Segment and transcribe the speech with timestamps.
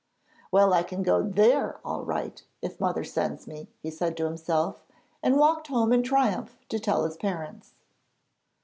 [0.51, 4.83] 'Well, I can go there all right, if mother sends me,' he said to himself,
[5.21, 7.75] and walked home in triumph to tell his parents.